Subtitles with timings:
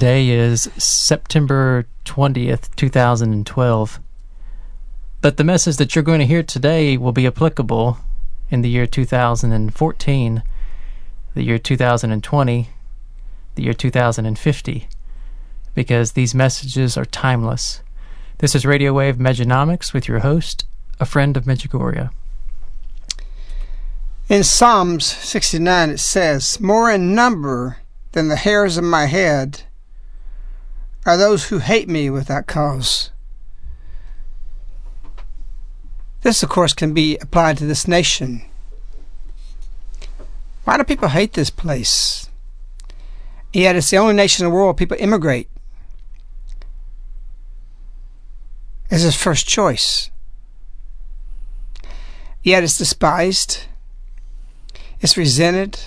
[0.00, 4.00] Today is September 20th, 2012.
[5.20, 7.98] But the message that you're going to hear today will be applicable
[8.48, 10.42] in the year 2014,
[11.34, 12.70] the year 2020,
[13.56, 14.88] the year 2050,
[15.74, 17.82] because these messages are timeless.
[18.38, 20.64] This is Radio Wave Mejanomics with your host,
[20.98, 22.08] a friend of Medjugorje.
[24.30, 27.80] In Psalms 69 it says, More in number
[28.12, 29.64] than the hairs of my head
[31.06, 33.10] are those who hate me without cause.
[36.22, 38.42] This, of course, can be applied to this nation.
[40.64, 42.28] Why do people hate this place?
[43.52, 45.48] Yet it's the only nation in the world people immigrate.
[48.90, 50.10] As his first choice.
[52.42, 53.64] Yet it's despised.
[55.00, 55.78] It's resented.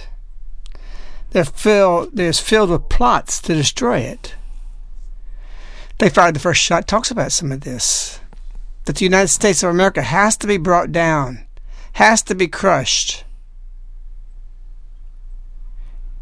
[1.32, 4.36] They're filled, filled with plots to destroy it.
[6.00, 8.20] They fired the first shot talks about some of this.
[8.86, 11.46] That the United States of America has to be brought down,
[11.94, 13.24] has to be crushed.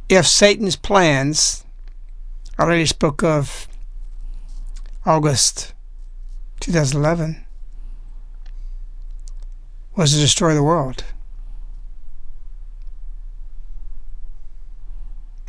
[0.10, 1.64] If Satan's plans,
[2.60, 3.68] I already spoke of
[5.06, 5.74] August
[6.60, 7.44] 2011,
[9.96, 11.04] was to destroy the world.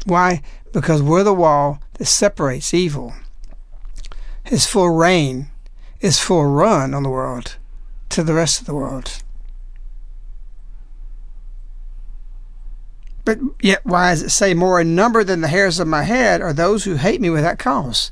[0.07, 0.43] Why?
[0.73, 3.15] Because we're the wall that separates evil
[4.45, 5.51] his full reign,
[5.99, 7.57] his full run on the world
[8.11, 9.23] to the rest of the world.
[13.25, 16.41] But yet, why does it say more in number than the hairs of my head
[16.41, 18.11] are those who hate me without cause?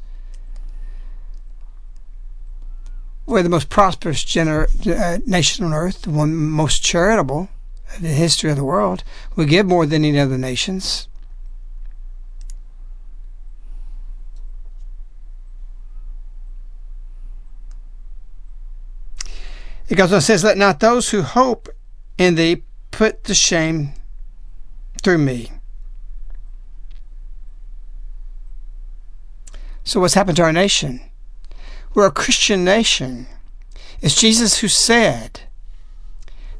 [3.27, 7.49] We're the most prosperous uh, nation on earth, the one most charitable
[7.97, 9.05] in the history of the world.
[9.37, 11.09] We give more than any other nations.
[19.91, 21.69] It goes on and says, Let not those who hope
[22.17, 23.93] in thee put to shame
[25.03, 25.51] through me.
[29.83, 31.01] So, what's happened to our nation?
[31.93, 33.27] We're a Christian nation.
[34.01, 35.41] It's Jesus who said,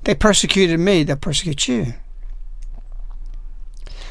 [0.03, 1.95] They persecuted me, they'll persecute you.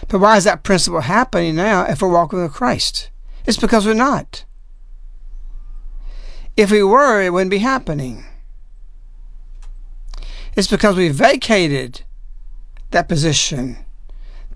[0.08, 3.10] But why is that principle happening now if we're walking with Christ?
[3.46, 4.46] It's because we're not.
[6.56, 8.24] If we were, it wouldn't be happening.
[10.56, 12.02] It's because we vacated
[12.92, 13.78] that position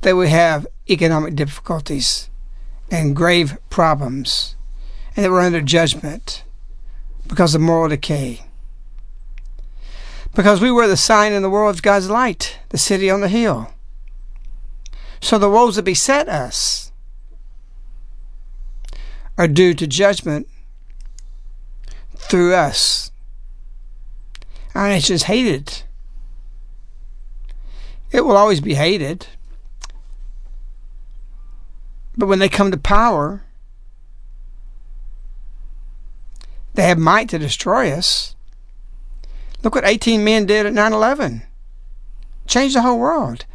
[0.02, 2.30] that we have economic difficulties
[2.92, 4.56] and grave problems,
[5.16, 6.44] and that we're under judgment
[7.28, 8.46] because of moral decay.
[10.36, 13.30] Because we were the sign in the world of God's light, the city on the
[13.30, 13.74] hill.
[15.22, 16.92] So the woes that beset us
[19.38, 20.48] are due to judgment
[22.18, 23.12] through us.
[24.76, 25.84] Our it's just hated.
[28.12, 29.28] It will always be hated.
[32.16, 33.44] But when they come to power,
[36.74, 38.36] they have might to destroy us.
[39.64, 41.44] Look what 18 men did at 9 11.
[42.46, 43.46] Changed the whole world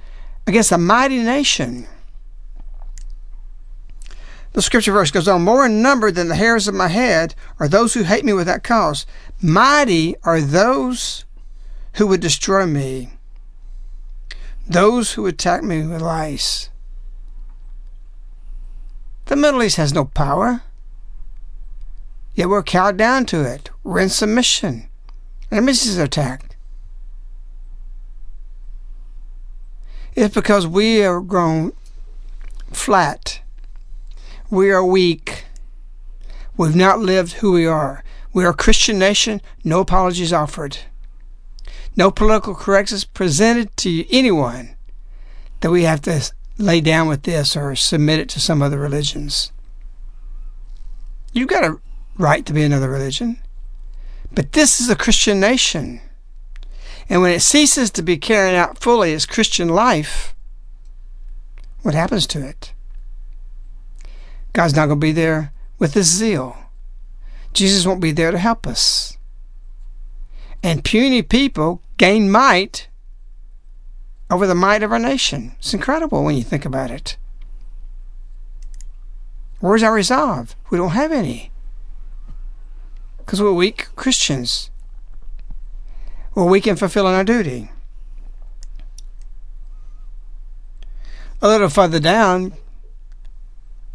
[0.46, 1.86] against a mighty nation.
[4.52, 7.68] The scripture verse goes on More in number than the hairs of my head are
[7.68, 9.06] those who hate me without cause.
[9.40, 11.24] Mighty are those
[11.94, 13.10] who would destroy me,
[14.66, 16.70] those who attack me with lies.
[19.26, 20.62] The Middle East has no power.
[22.34, 23.70] Yet we're cowed down to it.
[23.82, 24.88] We're in submission.
[25.50, 26.56] Enemies is attacked.
[30.14, 31.72] It's because we are grown
[32.72, 33.40] flat.
[34.50, 35.44] We are weak.
[36.56, 38.02] We've not lived who we are.
[38.32, 40.78] We are a Christian nation, no apologies offered.
[41.96, 44.76] No political correctness presented to anyone
[45.60, 49.52] that we have to lay down with this or submit it to some other religions.
[51.32, 51.78] You've got a
[52.16, 53.38] right to be another religion.
[54.32, 56.00] But this is a Christian nation.
[57.08, 60.34] And when it ceases to be carrying out fully its Christian life,
[61.82, 62.72] what happens to it?
[64.52, 66.56] God's not going to be there with his zeal.
[67.52, 69.16] Jesus won't be there to help us.
[70.62, 72.88] And puny people gain might
[74.30, 75.54] over the might of our nation.
[75.58, 77.16] It's incredible when you think about it.
[79.60, 80.54] Where's our resolve?
[80.70, 81.50] We don't have any.
[83.18, 84.70] Because we're weak Christians.
[86.34, 87.70] We're weak in fulfilling our duty.
[91.40, 92.52] A little further down,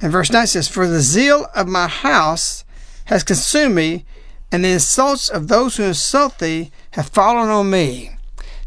[0.03, 2.65] in verse 9 says, For the zeal of my house
[3.05, 4.05] has consumed me,
[4.51, 8.11] and the insults of those who insult thee have fallen on me.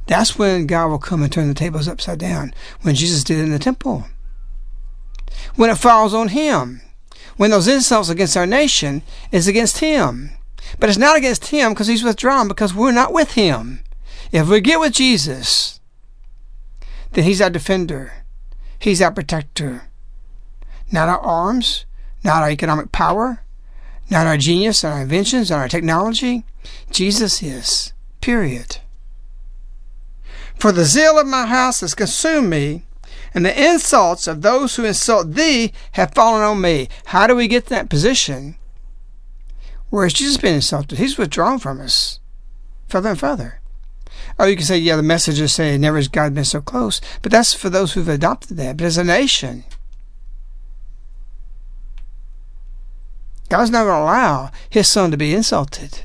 [0.07, 3.51] That's when God will come and turn the tables upside down, when Jesus did in
[3.51, 4.07] the temple.
[5.57, 6.81] When it falls on him.
[7.37, 10.31] When those insults against our nation is against him.
[10.81, 13.81] But it's not against him because he's withdrawn because we're not with him.
[14.33, 15.81] If we get with Jesus,
[17.13, 18.25] then he's our defender.
[18.79, 19.91] He's our protector.
[20.91, 21.85] Not our arms,
[22.23, 23.43] not our economic power,
[24.11, 26.45] not our genius, and our inventions, and our technology.
[26.91, 27.93] Jesus is.
[28.21, 28.79] Period.
[30.59, 32.85] For the zeal of my house has consumed me,
[33.35, 36.89] and the insults of those who insult thee have fallen on me.
[37.07, 38.57] How do we get that position?
[39.91, 40.99] Where is Jesus been insulted?
[40.99, 42.19] He's withdrawn from us
[42.89, 43.61] further and further.
[44.39, 47.33] Oh, you can say, yeah, the messages say never has God been so close, but
[47.33, 48.77] that's for those who've adopted that.
[48.77, 49.65] But as a nation,
[53.49, 56.05] God's not going to allow His Son to be insulted.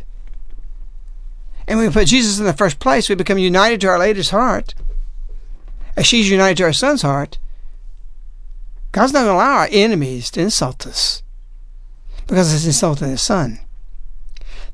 [1.68, 4.30] And when we put Jesus in the first place, we become united to Our Lady's
[4.32, 4.74] heart.
[5.96, 7.38] As she's united to our Son's heart,
[8.92, 11.22] God's not going to allow our enemies to insult us
[12.28, 13.60] because it's insulting His Son.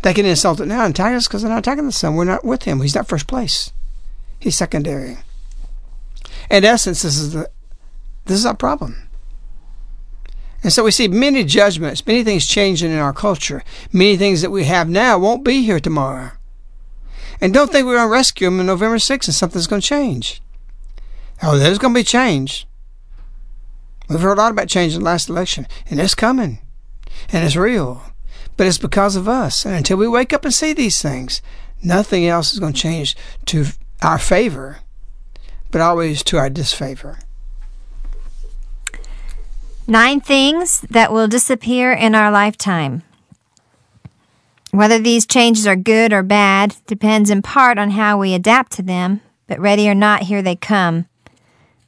[0.03, 2.15] They can insult it now and attack us because they're not attacking the Son.
[2.15, 2.81] We're not with Him.
[2.81, 3.71] He's not first place.
[4.39, 5.17] He's secondary.
[6.51, 7.49] In essence, this is the
[8.25, 9.06] this is our problem.
[10.67, 13.63] And so we see many judgments, many things changing in our culture.
[13.93, 16.31] Many things that we have now won't be here tomorrow.
[17.39, 19.87] And don't think we're going to rescue them on November 6th and something's going to
[19.87, 20.41] change.
[21.41, 22.67] Oh, there's going to be change.
[24.09, 26.59] We've heard a lot about change in the last election, and it's coming,
[27.31, 28.03] and it's real.
[28.57, 29.65] But it's because of us.
[29.65, 31.41] And until we wake up and see these things,
[31.81, 33.67] nothing else is going to change to
[34.01, 34.79] our favor,
[35.71, 37.19] but always to our disfavor.
[39.89, 43.03] Nine things that will disappear in our lifetime.
[44.71, 48.81] Whether these changes are good or bad depends in part on how we adapt to
[48.81, 51.05] them, but ready or not, here they come.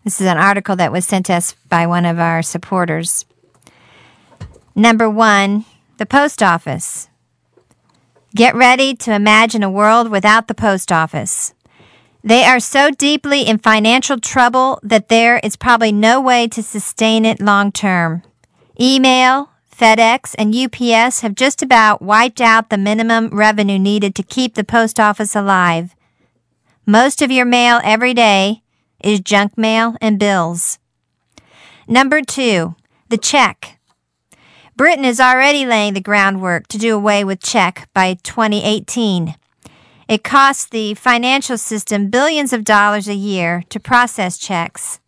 [0.06, 3.26] This is an article that was sent us by one of our supporters.
[4.74, 5.66] Number one,
[5.98, 7.10] the post office.
[8.34, 11.54] Get ready to imagine a world without the post office.
[12.24, 17.24] They are so deeply in financial trouble that there is probably no way to sustain
[17.26, 18.24] it long term.
[18.80, 24.56] Email, FedEx, and UPS have just about wiped out the minimum revenue needed to keep
[24.56, 25.96] the post office alive.
[26.86, 28.64] Most of your mail every day
[29.02, 30.78] is junk mail and bills.
[31.88, 32.76] Number two,
[33.08, 33.80] the check.
[34.76, 39.36] Britain is already laying the groundwork to do away with check by 2018.
[40.10, 45.00] It costs the financial system billions of dollars a year to process checks.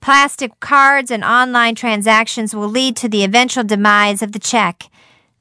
[0.00, 4.84] Plastic cards and online transactions will lead to the eventual demise of the check.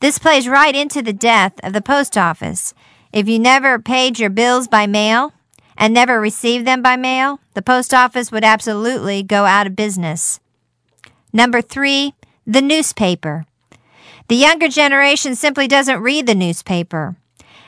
[0.02, 2.74] This plays right into the death of the post office.
[3.14, 5.32] If you never paid your bills by mail
[5.78, 10.42] and never received them by mail, the post office would absolutely go out of business.
[11.32, 12.14] Number three,
[12.46, 13.46] the newspaper.
[14.28, 17.16] The younger generation simply doesn't read the newspaper.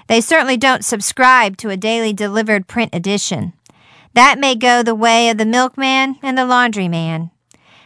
[0.07, 3.53] They certainly don't subscribe to a daily delivered print edition.
[4.13, 7.31] That may go the way of the milkman and the laundryman.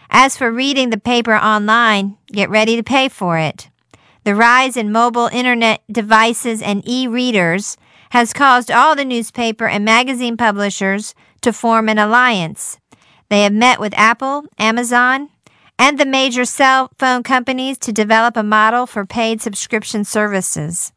[0.09, 3.69] As for reading the paper online, get ready to pay for it.
[4.23, 7.75] The rise in mobile internet devices and e readers
[8.11, 12.77] has caused all the newspaper and magazine publishers to form an alliance.
[13.29, 15.29] They have met with Apple, Amazon,
[15.79, 20.91] and the major cell phone companies to develop a model for paid subscription services.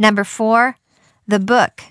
[0.00, 0.78] Number four,
[1.28, 1.82] the book.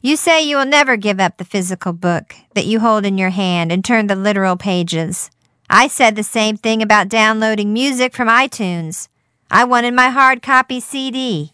[0.00, 3.28] You say you will never give up the physical book that you hold in your
[3.28, 5.30] hand and turn the literal pages.
[5.68, 9.08] I said the same thing about downloading music from iTunes.
[9.50, 11.52] I wanted my hard copy CD.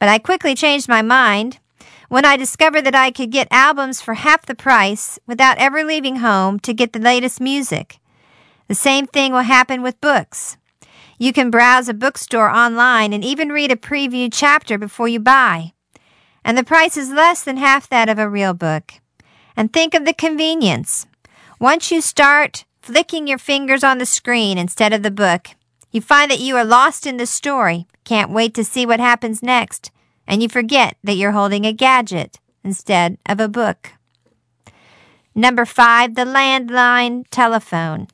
[0.00, 1.58] But I quickly changed my mind
[2.08, 6.16] when I discovered that I could get albums for half the price without ever leaving
[6.16, 7.98] home to get the latest music.
[8.68, 10.56] The same thing will happen with books.
[11.18, 15.72] You can browse a bookstore online and even read a preview chapter before you buy.
[16.44, 18.92] And the price is less than half that of a real book.
[19.56, 21.06] And think of the convenience.
[21.58, 25.48] Once you start flicking your fingers on the screen instead of the book,
[25.90, 29.42] you find that you are lost in the story, can't wait to see what happens
[29.42, 29.90] next,
[30.26, 33.92] and you forget that you're holding a gadget instead of a book.
[35.34, 38.06] Number five, the landline telephone.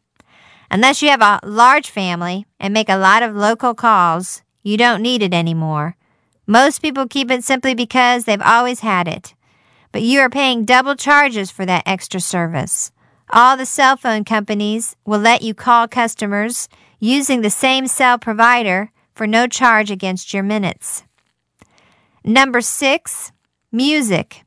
[0.74, 5.02] Unless you have a large family and make a lot of local calls, you don't
[5.02, 5.96] need it anymore.
[6.48, 9.34] Most people keep it simply because they've always had it.
[9.92, 12.90] But you are paying double charges for that extra service.
[13.30, 18.90] All the cell phone companies will let you call customers using the same cell provider
[19.14, 21.04] for no charge against your minutes.
[22.24, 23.30] Number six,
[23.70, 24.42] music.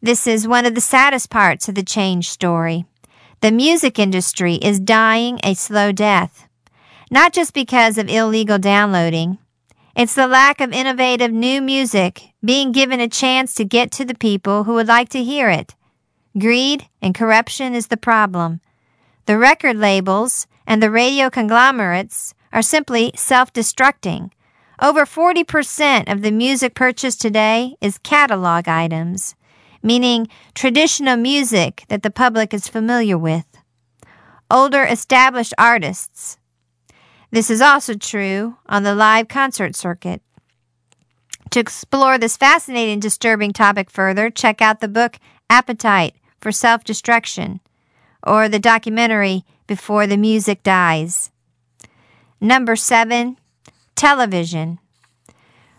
[0.00, 2.84] This is one of the saddest parts of the change story.
[3.46, 6.48] The music industry is dying a slow death,
[7.12, 9.38] not just because of illegal downloading.
[9.94, 14.16] It's the lack of innovative new music being given a chance to get to the
[14.16, 15.76] people who would like to hear it.
[16.36, 18.60] Greed and corruption is the problem.
[19.26, 24.32] The record labels and the radio conglomerates are simply self destructing.
[24.82, 29.36] Over 40% of the music purchased today is catalog items
[29.86, 33.46] meaning traditional music that the public is familiar with.
[34.50, 36.38] Older established artists.
[37.30, 40.22] This is also true on the live concert circuit.
[41.50, 47.60] To explore this fascinating, disturbing topic further, check out the book Appetite for Self Destruction
[48.26, 51.30] or the documentary Before the Music Dies.
[52.40, 53.36] Number seven,
[53.94, 54.80] television.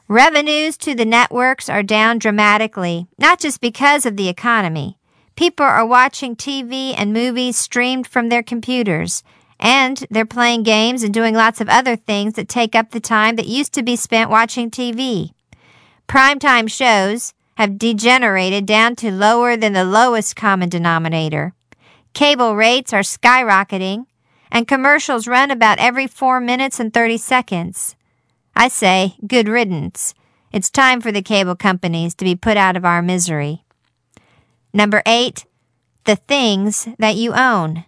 [0.10, 4.98] Revenues to the networks are down dramatically, not just because of the economy.
[5.36, 9.22] People are watching TV and movies streamed from their computers,
[9.60, 13.36] and they're playing games and doing lots of other things that take up the time
[13.36, 15.32] that used to be spent watching TV.
[16.08, 21.54] Primetime shows have degenerated down to lower than the lowest common denominator.
[22.14, 24.06] Cable rates are skyrocketing,
[24.50, 27.97] and commercials run about every 4 minutes and 30 seconds.
[28.58, 30.16] I say, good riddance.
[30.52, 33.64] It's time for the cable companies to be put out of our misery.
[34.74, 35.46] Number eight,
[36.06, 37.86] the things that you own.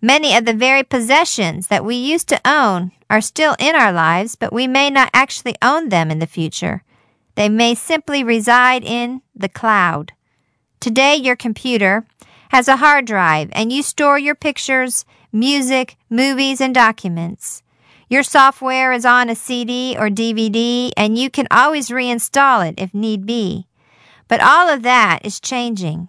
[0.00, 4.36] Many of the very possessions that we used to own are still in our lives,
[4.36, 6.82] but we may not actually own them in the future.
[7.34, 10.12] They may simply reside in the cloud.
[10.80, 12.06] Today, your computer
[12.48, 17.62] has a hard drive and you store your pictures, music, movies, and documents.
[18.08, 22.92] Your software is on a CD or DVD, and you can always reinstall it if
[22.94, 23.66] need be.
[24.28, 26.08] But all of that is changing.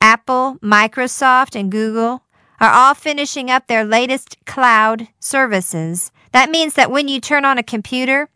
[0.00, 2.22] Apple, Microsoft, and Google
[2.60, 6.10] are all finishing up their latest cloud services.
[6.32, 8.28] That means that when you turn on a computer,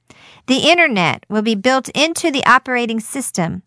[0.46, 3.62] The internet will be built into the operating system.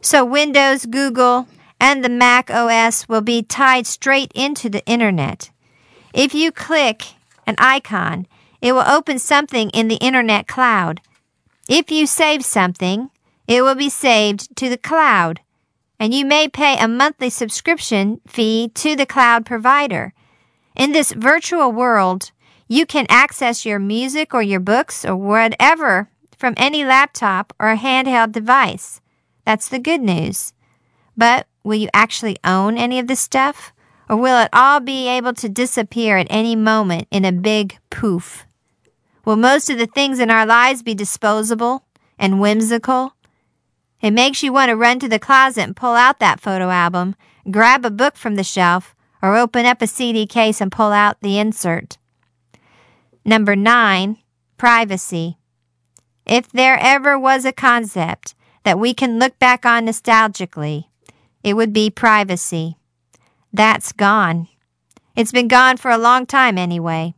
[0.00, 1.48] So Windows, Google,
[1.80, 5.50] and the Mac OS will be tied straight into the internet.
[6.14, 7.02] If you click
[7.46, 8.26] an icon,
[8.62, 11.02] it will open something in the internet cloud.
[11.68, 13.10] If you save something,
[13.48, 15.40] it will be saved to the cloud,
[15.98, 20.14] and you may pay a monthly subscription fee to the cloud provider.
[20.76, 22.30] In this virtual world,
[22.68, 27.76] you can access your music or your books or whatever from any laptop or a
[27.76, 29.00] handheld device.
[29.44, 30.52] That's the good news.
[31.16, 33.72] But will you actually own any of this stuff?
[34.08, 38.46] Or will it all be able to disappear at any moment in a big poof?
[39.24, 41.84] Will most of the things in our lives be disposable
[42.18, 43.14] and whimsical?
[44.00, 47.14] It makes you want to run to the closet and pull out that photo album,
[47.50, 51.20] grab a book from the shelf, or open up a CD case and pull out
[51.20, 51.98] the insert.
[53.24, 54.18] Number nine,
[54.56, 55.38] privacy.
[56.26, 60.86] If there ever was a concept that we can look back on nostalgically,
[61.44, 62.76] it would be privacy.
[63.52, 64.48] That's gone.
[65.14, 67.14] It's been gone for a long time anyway.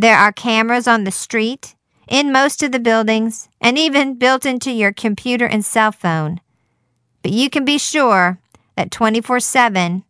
[0.00, 1.74] There are cameras on the street,
[2.06, 6.40] in most of the buildings, and even built into your computer and cell phone.
[7.20, 8.38] But you can be sure
[8.76, 10.04] that 24 7,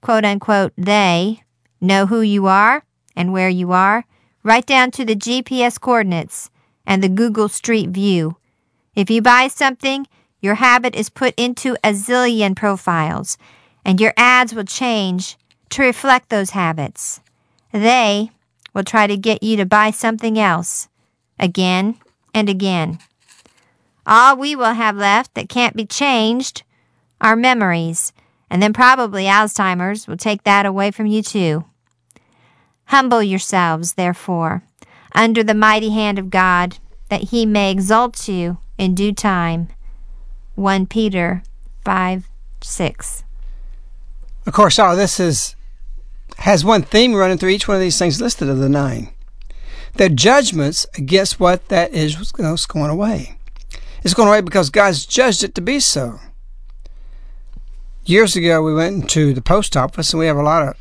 [0.00, 1.44] quote unquote, they
[1.80, 2.82] know who you are
[3.14, 4.04] and where you are,
[4.42, 6.50] right down to the GPS coordinates
[6.84, 8.36] and the Google Street View.
[8.96, 10.08] If you buy something,
[10.40, 13.38] your habit is put into a zillion profiles,
[13.84, 15.36] and your ads will change
[15.70, 17.20] to reflect those habits.
[17.72, 18.32] They
[18.78, 20.88] will try to get you to buy something else
[21.36, 21.96] again
[22.32, 23.00] and again.
[24.06, 26.62] All we will have left that can't be changed
[27.20, 28.12] are memories,
[28.48, 31.64] and then probably Alzheimer's will take that away from you too.
[32.84, 34.62] Humble yourselves, therefore,
[35.12, 39.70] under the mighty hand of God, that he may exalt you in due time.
[40.54, 41.42] 1 Peter
[41.84, 42.28] 5
[42.62, 43.24] 6.
[44.46, 45.56] Of course, all this is
[46.38, 49.10] has one theme running through each one of these things listed of the nine.
[49.94, 52.32] The judgments against what that is was
[52.66, 53.36] going away.
[54.04, 56.20] It's going away because God's judged it to be so.
[58.04, 60.76] Years ago, we went into the post office and we have a lot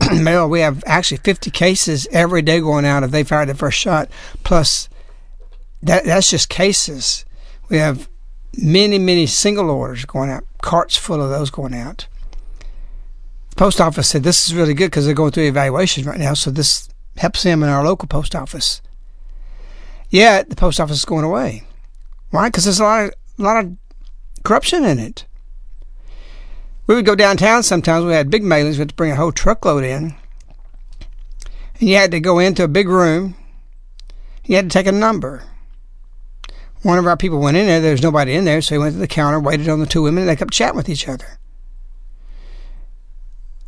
[0.00, 0.48] of mail.
[0.48, 4.08] We have actually 50 cases every day going out if they fired the first shot.
[4.42, 4.88] Plus,
[5.82, 7.26] that that's just cases.
[7.68, 8.08] We have
[8.56, 12.06] many, many single orders going out, carts full of those going out
[13.56, 16.50] post office said this is really good because they're going through evaluation right now, so
[16.50, 18.82] this helps them in our local post office.
[20.10, 21.64] Yet the post office is going away.
[22.30, 22.48] Why?
[22.48, 23.76] Because there's a lot of a lot of
[24.44, 25.24] corruption in it.
[26.86, 28.04] We would go downtown sometimes.
[28.04, 28.72] We had big mailings.
[28.72, 30.14] We had to bring a whole truckload in,
[31.80, 33.36] and you had to go into a big room.
[34.44, 35.42] You had to take a number.
[36.82, 37.80] One of our people went in there.
[37.80, 40.02] There was nobody in there, so he went to the counter, waited on the two
[40.02, 41.38] women, and they kept chatting with each other.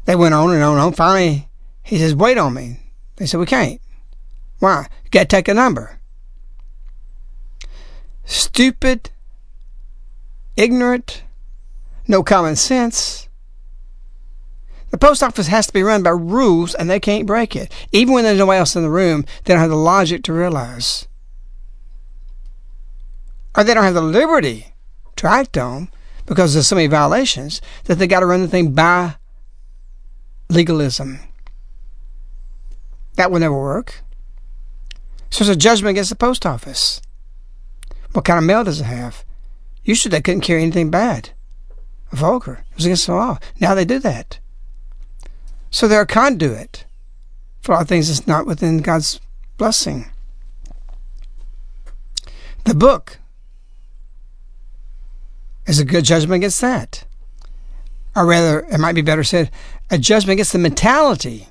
[0.07, 0.93] They went on and on and on.
[0.93, 1.49] Finally,
[1.83, 2.81] he says, wait on me.
[3.17, 3.81] They said, we can't.
[4.61, 4.87] Why?
[5.05, 5.99] You got to take a number.
[8.25, 9.11] Stupid,
[10.57, 11.23] ignorant,
[12.09, 13.29] no common sense.
[14.91, 17.73] The post office has to be run by rules and they can't break it.
[17.93, 21.07] Even when there's nobody else in the room, they don't have the logic to realize.
[23.57, 24.75] Or they don't have the liberty
[25.17, 25.89] to act on
[26.27, 29.17] because there's so many violations that they got to run the thing by
[30.49, 31.21] legalism.
[33.17, 34.03] That will never work.
[35.31, 37.01] So it's a judgment against the post office.
[38.13, 39.25] What kind of mail does it have?
[39.85, 41.31] Usually they couldn't carry anything bad,
[42.13, 42.65] vulgar.
[42.71, 43.39] It was against the law.
[43.61, 44.39] Now they do that.
[45.71, 46.85] So they're a conduit
[47.61, 49.21] for all things that's not within God's
[49.57, 50.11] blessing.
[52.65, 53.19] The book
[55.67, 57.05] is a good judgment against that.
[58.17, 59.51] Or rather, it might be better said,
[59.91, 61.49] a judgment against the mentality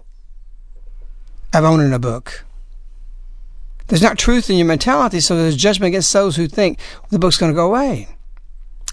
[1.53, 2.43] of owning a book.
[3.87, 6.79] There's not truth in your mentality, so there's judgment against those who think
[7.11, 8.09] the book's going to go away.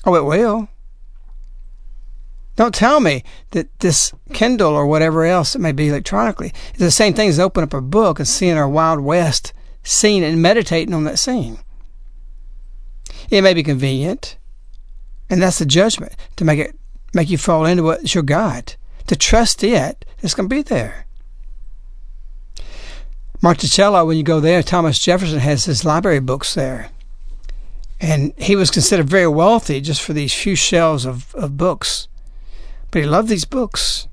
[0.05, 0.69] Oh, it will.
[2.57, 6.91] Don't tell me that this Kindle or whatever else it may be electronically is the
[6.91, 10.93] same thing as opening up a book and seeing our Wild West scene and meditating
[10.93, 11.59] on that scene.
[13.31, 14.37] It may be convenient,
[15.31, 16.77] and that's the judgment to make it
[17.13, 18.75] make you fall into what's your God
[19.07, 21.07] to trust it, it's going to be there.
[23.41, 26.91] Monticello, when you go there, Thomas Jefferson has his library books there.
[28.01, 32.09] And he was considered very wealthy just for these few shelves of, of books.
[32.91, 34.09] But he loved these books.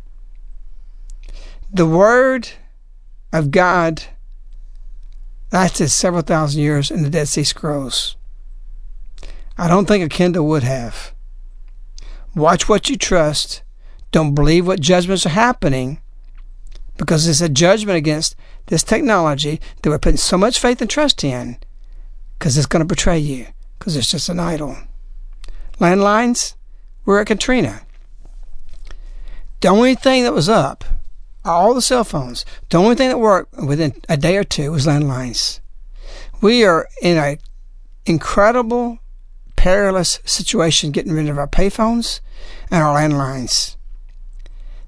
[1.71, 2.49] The Word
[3.31, 4.03] of God
[5.51, 8.15] lasted several thousand years in the Dead Sea Scrolls.
[9.57, 11.13] I don't think a Kindle would have.
[12.35, 13.63] Watch what you trust.
[14.11, 16.01] Don't believe what judgments are happening
[16.97, 18.35] because it's a judgment against
[18.67, 21.57] this technology that we're putting so much faith and trust in
[22.37, 24.77] because it's going to betray you because it's just an idol.
[25.79, 26.55] Landlines,
[27.05, 27.81] we're at Katrina.
[29.61, 30.83] The only thing that was up,
[31.43, 34.85] all the cell phones, the only thing that worked within a day or two was
[34.85, 35.59] landlines.
[36.41, 37.37] We are in an
[38.05, 38.99] incredible,
[39.59, 42.21] perilous situation getting rid of our payphones
[42.71, 43.75] and our landlines.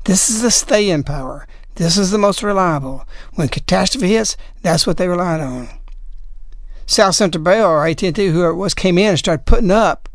[0.05, 1.45] This is the stay in power.
[1.75, 3.05] This is the most reliable.
[3.33, 5.67] When catastrophe hits, that's what they relied on.
[6.85, 10.07] South Central Bell or AT&T, whoever it was, came in and started putting up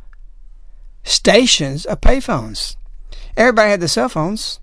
[1.05, 2.77] stations of payphones.
[3.37, 4.59] Everybody had the cell phones.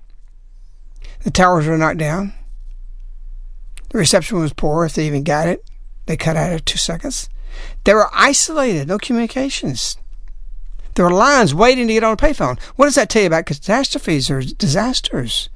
[1.23, 2.33] The towers were knocked down.
[3.89, 5.63] The reception was poor if they even got it.
[6.07, 7.29] They cut out at two seconds.
[7.83, 9.97] They were isolated, no communications.
[10.95, 12.59] There were lines waiting to get on a payphone.
[12.75, 15.49] What does that tell you about catastrophes or disasters?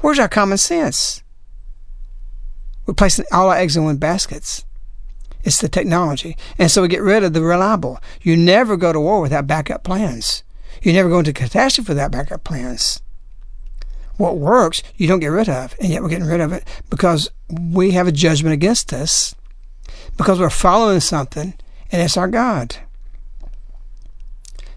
[0.00, 1.22] Where's our common sense?
[2.86, 4.64] We're placing all our eggs in one baskets.
[5.42, 6.36] It's the technology.
[6.58, 7.98] And so we get rid of the reliable.
[8.22, 10.42] You never go to war without backup plans.
[10.82, 13.00] You never go into catastrophe without backup plans.
[14.16, 17.30] What works, you don't get rid of, and yet we're getting rid of it because
[17.48, 19.34] we have a judgment against us
[20.18, 21.54] because we're following something,
[21.90, 22.76] and it's our God.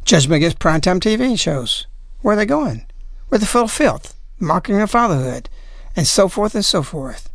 [0.06, 1.88] Judgment against primetime TV shows.
[2.22, 2.86] Where are they going?
[3.30, 5.50] With they're full filth, mocking of fatherhood,
[5.96, 7.30] and so forth and so forth.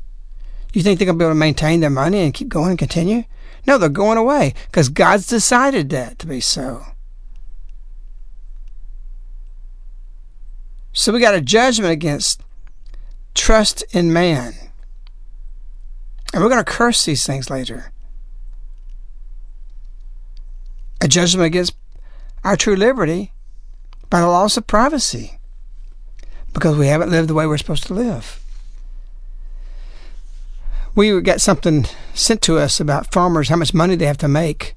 [0.72, 2.78] You think they're going to be able to maintain their money and keep going and
[2.78, 3.24] continue?
[3.66, 6.84] No, they're going away because God's decided that to be so.
[10.92, 12.40] So we got a judgment against
[13.34, 14.54] trust in man.
[16.32, 17.90] And we're going to curse these things later.
[21.00, 21.74] A judgment against
[22.44, 23.32] our true liberty
[24.08, 25.38] by the loss of privacy
[26.52, 28.40] because we haven't lived the way we're supposed to live.
[30.94, 34.74] We got something sent to us about farmers, how much money they have to make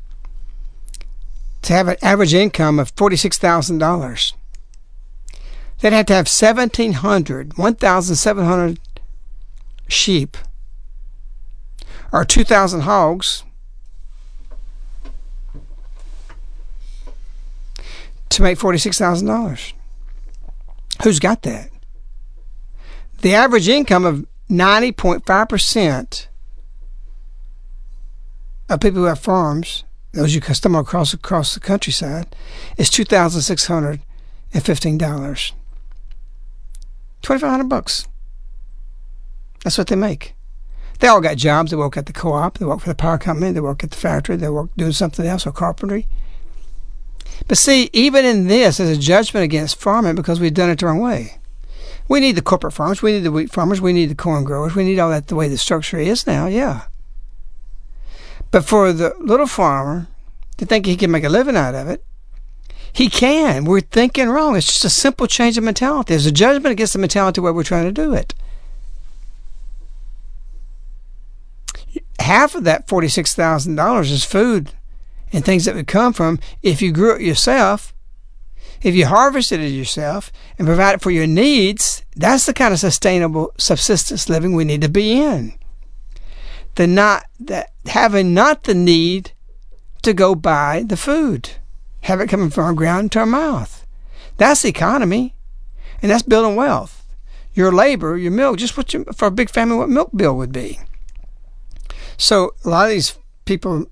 [1.61, 4.33] to have an average income of $46,000.
[5.79, 8.79] They'd have to have 1,700, 1,700
[9.87, 10.37] sheep
[12.11, 13.43] or 2,000 hogs
[18.29, 19.73] to make $46,000.
[21.03, 21.69] Who's got that?
[23.21, 26.27] The average income of 90.5%
[28.69, 32.33] of people who have farms, those you stumble across across the countryside,
[32.77, 35.51] is $2,615.
[37.21, 38.07] 2500 bucks.
[39.63, 40.35] That's what they make.
[40.99, 41.71] They all got jobs.
[41.71, 42.57] They work at the co-op.
[42.57, 43.51] They work for the power company.
[43.51, 44.35] They work at the factory.
[44.35, 46.07] They work doing something else or carpentry.
[47.47, 50.85] But see, even in this, there's a judgment against farming because we've done it the
[50.85, 51.39] wrong way.
[52.07, 53.01] We need the corporate farmers.
[53.01, 53.81] We need the wheat farmers.
[53.81, 54.75] We need the corn growers.
[54.75, 56.83] We need all that the way the structure is now, yeah.
[58.51, 60.07] But for the little farmer
[60.57, 62.03] to think he can make a living out of it,
[62.91, 63.65] he can.
[63.65, 64.55] We're thinking wrong.
[64.55, 66.13] It's just a simple change of mentality.
[66.13, 68.33] There's a judgment against the mentality where we're trying to do it.
[72.19, 74.71] Half of that $46,000 is food
[75.31, 77.93] and things that would come from if you grew it yourself,
[78.81, 83.53] if you harvested it yourself and provided for your needs, that's the kind of sustainable
[83.57, 85.53] subsistence living we need to be in.
[86.75, 89.31] The not that having not the need
[90.01, 91.51] to go buy the food
[92.01, 93.85] have it coming from our ground to our mouth.
[94.37, 95.35] That's the economy,
[96.01, 97.05] and that's building wealth.
[97.53, 100.53] Your labor, your milk, just what you, for a big family, what milk bill would
[100.53, 100.79] be.
[102.15, 103.87] So a lot of these people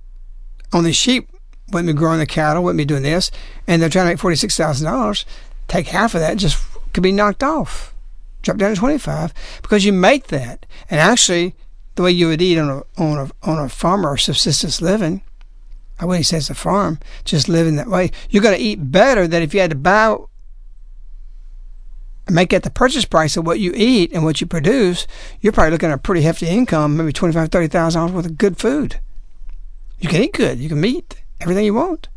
[0.73, 1.29] on these sheep
[1.71, 3.29] wouldn't be growing the cattle, wouldn't be doing this,
[3.67, 5.25] and they're trying to make forty six thousand dollars.
[5.67, 7.93] Take half of that, just could be knocked off,
[8.41, 11.55] drop down to twenty five because you make that, and actually
[11.95, 15.21] the way you would eat on a on a on a farm or subsistence living
[15.99, 18.11] I wouldn't say it's a farm, just living that way.
[18.29, 20.15] You're going to eat better than if you had to buy,
[22.29, 25.07] make it the purchase price of what you eat and what you produce.
[25.41, 28.25] You're probably looking at a pretty hefty income, maybe twenty five, thirty thousand dollars worth
[28.25, 28.99] of good food.
[29.99, 30.59] You can eat good.
[30.59, 32.09] You can eat everything you want.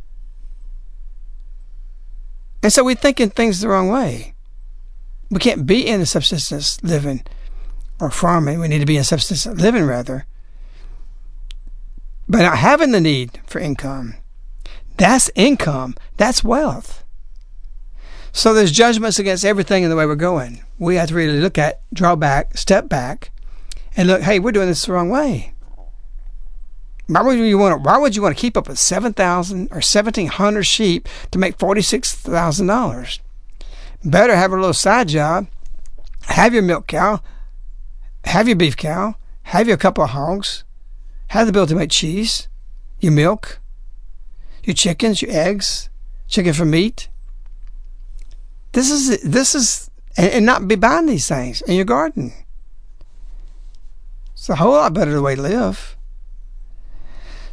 [2.62, 4.34] And so we're thinking things the wrong way.
[5.30, 7.22] We can't be in a subsistence living
[8.00, 8.60] or farming.
[8.60, 10.26] We need to be in subsistence living rather
[12.28, 14.14] by not having the need for income.
[14.96, 15.96] That's income.
[16.16, 17.04] That's wealth.
[18.32, 20.62] So there's judgments against everything in the way we're going.
[20.78, 23.32] We have to really look at, draw back, step back,
[23.96, 25.54] and look, hey, we're doing this the wrong way.
[27.10, 27.82] Why would you want to?
[27.82, 31.40] Why would you want to keep up with seven thousand or seventeen hundred sheep to
[31.40, 33.18] make forty six thousand dollars?
[34.04, 35.48] Better have a little side job.
[36.26, 37.20] Have your milk cow.
[38.26, 39.16] Have your beef cow.
[39.42, 40.62] Have your couple of hogs.
[41.28, 42.46] Have the ability to make cheese.
[43.00, 43.58] Your milk.
[44.62, 45.20] Your chickens.
[45.20, 45.90] Your eggs.
[46.28, 47.08] Chicken for meat.
[48.70, 52.32] This is this is and, and not be buying these things in your garden.
[54.34, 55.96] It's a whole lot better the way to live.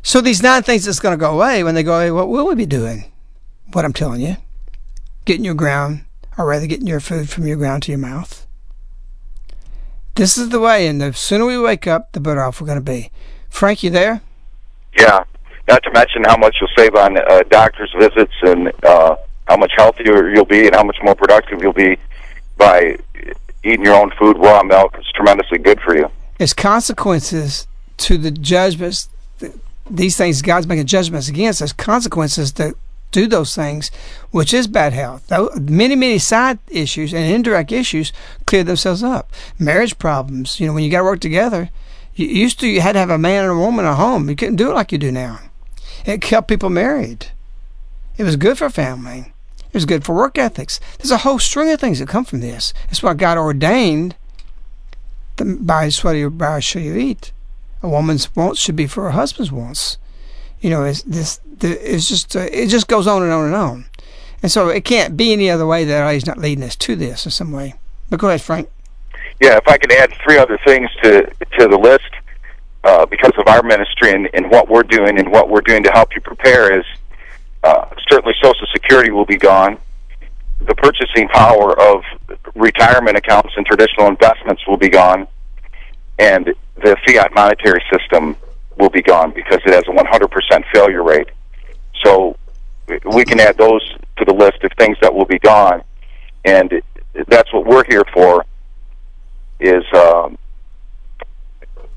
[0.07, 2.47] So these nine things that's going to go away, when they go away, what will
[2.47, 3.11] we be doing?
[3.73, 4.37] What I'm telling you.
[5.25, 6.05] Getting your ground,
[6.37, 8.47] or rather getting your food from your ground to your mouth.
[10.15, 12.79] This is the way, and the sooner we wake up, the better off we're going
[12.79, 13.11] to be.
[13.49, 14.21] Frank, you there?
[14.97, 15.25] Yeah.
[15.67, 19.17] Not to mention how much you'll save on uh, doctor's visits and uh,
[19.49, 21.97] how much healthier you'll be and how much more productive you'll be
[22.55, 22.97] by
[23.61, 24.95] eating your own food, raw milk.
[24.97, 26.09] It's tremendously good for you.
[26.39, 27.67] It's consequences
[27.97, 29.09] to the judgments.
[29.89, 31.60] These things God's making judgments against.
[31.60, 32.76] There's consequences to
[33.12, 33.89] do those things,
[34.32, 35.32] which is bad health.
[35.60, 38.12] Many, many side issues and indirect issues
[38.45, 39.32] clear themselves up.
[39.58, 40.60] Marriage problems.
[40.60, 41.69] You know, when you got to work together,
[42.15, 44.30] you used to you had to have a man and a woman at home.
[44.30, 45.39] You couldn't do it like you do now.
[46.06, 47.28] It kept people married.
[48.17, 49.34] It was good for family.
[49.67, 50.80] It was good for work ethics.
[50.97, 52.73] There's a whole string of things that come from this.
[52.89, 54.15] It's what God ordained
[55.38, 57.32] by sweat of your brow shall you eat.
[57.88, 59.97] A woman's wants should be for her husband's wants.
[60.60, 61.39] You know, it's this.
[61.62, 63.86] It's just uh, it just goes on and on and on,
[64.43, 67.23] and so it can't be any other way that He's not leading us to this
[67.26, 67.76] in some way.
[68.10, 68.69] But go ahead, Frank.
[69.39, 72.12] Yeah, if I could add three other things to to the list,
[72.84, 75.91] uh, because of our ministry and, and what we're doing and what we're doing to
[75.91, 76.86] help you prepare is
[77.63, 79.78] uh, certainly Social Security will be gone.
[80.60, 82.04] The purchasing power of
[82.54, 85.28] retirement accounts and traditional investments will be gone,
[86.19, 88.36] and the fiat monetary system
[88.77, 91.30] will be gone because it has a 100% failure rate.
[92.03, 92.38] So
[93.06, 93.82] we can add those
[94.17, 95.84] to the list of things that will be gone,
[96.45, 96.82] and
[97.27, 98.45] that's what we're here for.
[99.60, 100.38] Is um,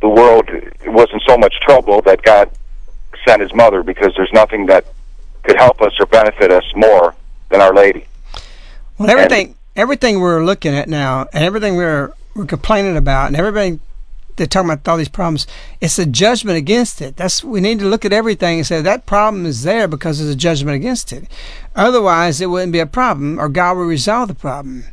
[0.01, 0.49] the world
[0.87, 2.51] was in so much trouble that God
[3.27, 4.87] sent His mother because there's nothing that
[5.43, 7.15] could help us or benefit us more
[7.51, 8.07] than Our Lady.
[8.99, 13.37] Well, everything and, everything we're looking at now, and everything we're we're complaining about, and
[13.37, 13.81] everything
[14.37, 15.47] they're talking about all these problems,
[15.81, 17.17] it's a judgment against it.
[17.17, 20.31] That's we need to look at everything and say that problem is there because there's
[20.31, 21.29] a judgment against it.
[21.75, 24.85] Otherwise, it wouldn't be a problem, or God will resolve the problem.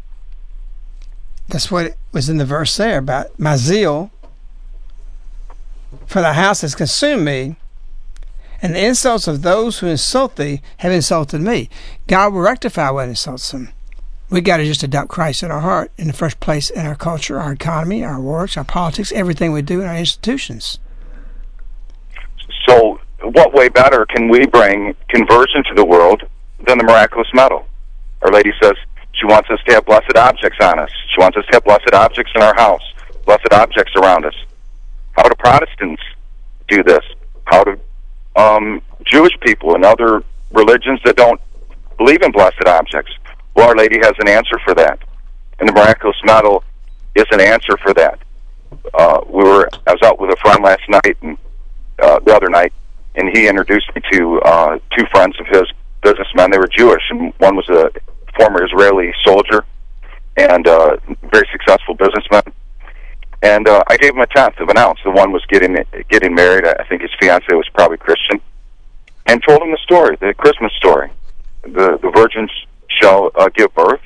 [1.48, 4.12] That's what was in the verse there about my zeal
[6.06, 7.56] for the house has consumed me,
[8.62, 11.70] and the insults of those who insult thee have insulted me.
[12.08, 13.70] God will rectify what insults them.
[14.30, 16.96] We got to just adopt Christ in our heart in the first place in our
[16.96, 20.80] culture, our economy, our works, our politics, everything we do in our institutions.
[22.68, 26.24] So, what way better can we bring conversion to the world
[26.66, 27.68] than the miraculous medal?
[28.22, 28.74] Our Lady says
[29.14, 30.92] she wants us to have blessed objects on us.
[31.16, 32.84] She wants us to have blessed objects in our house,
[33.26, 34.36] blessed objects around us.
[35.14, 36.02] How do Protestants
[36.68, 37.04] do this?
[37.46, 37.80] How do
[38.36, 41.40] um, Jewish people and other religions that don't
[41.98, 43.14] believe in blessed objects?
[43.58, 45.00] Well, Our Lady has an answer for that,
[45.60, 46.64] and the miraculous medal
[47.16, 48.20] is an answer for that.
[48.94, 51.36] Uh, we were I was out with a friend last night and
[51.98, 52.72] uh, the other night,
[53.16, 55.64] and he introduced me to uh, two friends of his
[56.04, 56.52] businessmen.
[56.52, 57.90] They were Jewish, and one was a
[58.38, 59.66] former Israeli soldier
[60.38, 60.98] and uh,
[61.32, 62.44] very successful businessman
[63.42, 65.00] and uh, I gave him a tenth of an ounce.
[65.04, 65.76] The one was getting
[66.10, 66.66] getting married.
[66.66, 68.40] I think his fiance was probably Christian,
[69.26, 71.10] and told him the story, the Christmas story.
[71.64, 72.52] The the virgins
[73.02, 74.02] shall uh, give birth,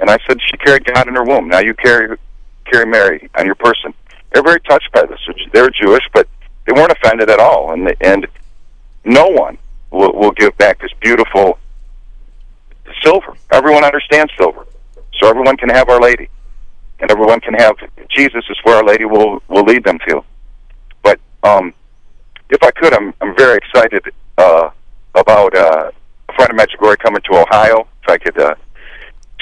[0.00, 1.48] and I said she carried God in her womb.
[1.48, 2.16] Now you carry
[2.70, 3.92] carry Mary on your person.
[4.32, 5.18] They're very touched by this.
[5.52, 6.28] They're Jewish, but
[6.66, 8.26] they weren't offended at all, and and
[9.04, 9.58] no one
[9.90, 11.58] will, will give back this beautiful
[13.02, 13.34] silver.
[13.50, 14.66] Everyone understands silver,
[15.20, 16.28] so everyone can have Our Lady
[17.02, 17.76] and everyone can have
[18.10, 20.24] Jesus is where Our Lady will will lead them to.
[21.02, 21.74] But um,
[22.48, 24.04] if I could, I'm I'm very excited
[24.38, 24.70] uh,
[25.14, 25.90] about uh,
[26.28, 27.88] a friend of Medjugorje coming to Ohio.
[28.02, 28.54] If I could uh,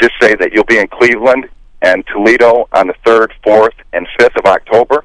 [0.01, 1.49] just say that you'll be in Cleveland
[1.83, 5.05] and Toledo on the third, fourth, and fifth of October.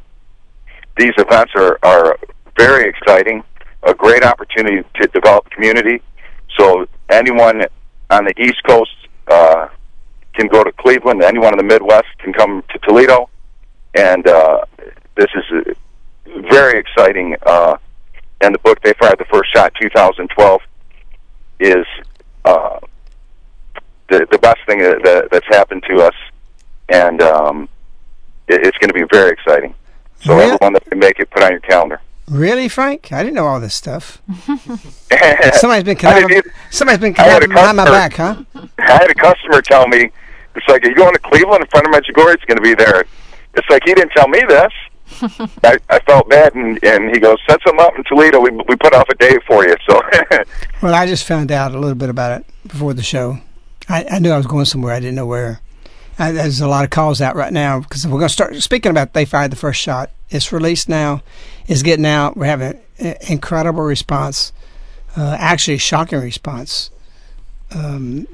[0.98, 2.18] These events are are
[2.58, 3.44] very exciting.
[3.84, 6.02] A great opportunity to develop community.
[6.58, 7.66] So anyone
[8.10, 8.92] on the East Coast.
[9.28, 9.68] Uh,
[10.36, 11.24] can go to Cleveland.
[11.24, 13.30] Anyone in the Midwest can come to Toledo,
[13.96, 14.62] and uh,
[15.16, 17.36] this is uh, very exciting.
[17.46, 17.78] Uh,
[18.42, 20.62] and the book they fired the first shot, 2012,
[21.62, 21.86] is
[22.44, 22.80] uh,
[24.10, 26.16] the the best thing that, that's happened to us,
[26.90, 27.70] and um,
[28.48, 29.74] it, it's going to be very exciting.
[30.22, 30.52] So Really?
[30.54, 32.00] everyone that can make it, put on your calendar.
[32.28, 33.12] Really, Frank?
[33.12, 34.20] I didn't know all this stuff.
[34.48, 36.42] Somebody's been didn't conniving.
[36.72, 38.44] Somebody's been I had a conniving behind my back, huh?
[38.80, 40.10] I had a customer tell me,
[40.56, 41.64] it's like, are you going to Cleveland?
[41.64, 43.06] A friend of Medjugorje is going to be there.
[43.54, 44.72] It's like, he didn't tell me this.
[45.64, 48.40] I, I felt bad, and, and he goes, set some up in Toledo.
[48.40, 49.76] We, we put off a day for you.
[49.88, 50.02] So,
[50.82, 53.38] Well, I just found out a little bit about it before the show.
[53.88, 54.94] I, I knew I was going somewhere.
[54.94, 55.62] I didn't know where.
[56.18, 58.90] I, there's a lot of calls out right now because we're going to start speaking
[58.90, 59.14] about.
[59.14, 60.12] They fired the first shot.
[60.30, 61.22] It's released now.
[61.68, 62.38] It's getting out.
[62.38, 64.54] We're having an incredible response.
[65.18, 66.90] Uh, actually, shocking response.
[67.74, 68.28] Um,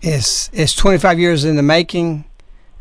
[0.00, 2.24] it's it's 25 years in the making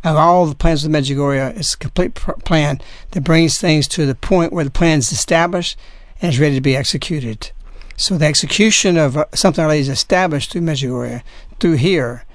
[0.04, 1.58] of all the plans of Medjugorje.
[1.58, 2.82] It's a complete pr- plan
[3.12, 5.78] that brings things to the point where the plan is established
[6.22, 7.52] and is ready to be executed.
[7.98, 11.22] So the execution of uh, something already is established through Medjugorje,
[11.62, 12.26] through here,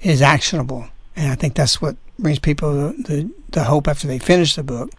[0.00, 4.18] is actionable, and I think that's what brings people the, the, the hope after they
[4.18, 4.90] finish the book.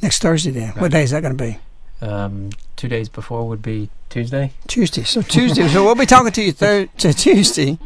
[0.01, 0.51] next Thursday.
[0.51, 1.57] Then, what day is that going to be?
[2.05, 4.51] Um, two days before would be Tuesday.
[4.67, 5.03] Tuesday.
[5.03, 5.67] So Tuesday.
[5.67, 7.79] so we'll be talking to you thir- to Tuesday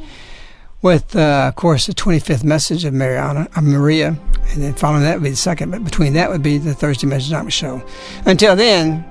[0.81, 4.17] with, uh, of course, the 25th message of Mariana, uh, Maria,
[4.49, 5.71] and then following that would be the second.
[5.71, 7.83] But between that would be the Thursday Mejanomics Show.
[8.25, 9.05] Until then,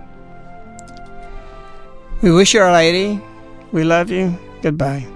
[2.20, 3.20] we wish you Our Lady.
[3.76, 4.32] We love you.
[4.62, 5.15] Goodbye.